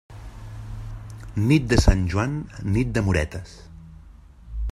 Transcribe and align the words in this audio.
Nit 1.51 1.67
de 1.73 1.79
Sant 1.83 2.03
Joan, 2.15 2.35
nit 2.79 2.87
d'amoretes. 2.97 3.57